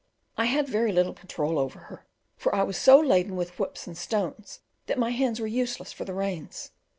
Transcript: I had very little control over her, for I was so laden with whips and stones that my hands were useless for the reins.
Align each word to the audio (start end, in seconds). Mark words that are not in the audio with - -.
I 0.35 0.45
had 0.45 0.67
very 0.67 0.91
little 0.91 1.13
control 1.13 1.59
over 1.59 1.77
her, 1.77 2.07
for 2.35 2.55
I 2.55 2.63
was 2.63 2.75
so 2.75 2.99
laden 2.99 3.35
with 3.35 3.59
whips 3.59 3.85
and 3.85 3.95
stones 3.95 4.61
that 4.87 4.97
my 4.97 5.11
hands 5.11 5.39
were 5.39 5.45
useless 5.45 5.93
for 5.93 6.05
the 6.05 6.13
reins. 6.15 6.71